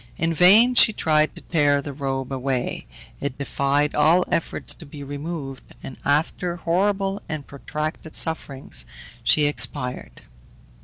In 0.17 0.33
vain 0.33 0.73
she 0.73 0.93
tried 0.93 1.35
to 1.35 1.41
tear 1.41 1.79
the 1.79 1.93
robe 1.93 2.31
away; 2.31 2.87
it 3.19 3.37
defied 3.37 3.93
all 3.93 4.25
efforts 4.31 4.73
to 4.73 4.83
be 4.87 5.03
removed, 5.03 5.61
and 5.83 5.95
after 6.03 6.55
horrible 6.55 7.21
and 7.29 7.45
protracted 7.45 8.15
sufferings, 8.15 8.87
she 9.23 9.45
expired. 9.45 10.23